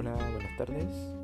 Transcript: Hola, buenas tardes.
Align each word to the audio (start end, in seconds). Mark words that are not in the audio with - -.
Hola, 0.00 0.16
buenas 0.30 0.56
tardes. 0.56 1.19